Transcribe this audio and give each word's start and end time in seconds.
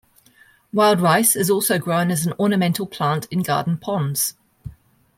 Wild 0.73 0.99
rice 0.99 1.35
is 1.35 1.51
also 1.51 1.77
grown 1.77 2.09
as 2.09 2.25
an 2.25 2.33
ornamental 2.39 2.87
plant 2.87 3.27
in 3.29 3.43
garden 3.43 3.77
ponds. 3.77 4.35